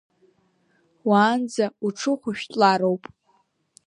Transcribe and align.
Уаанӡа 1.07 1.65
уҽухәшәтәлароуп… 1.85 3.03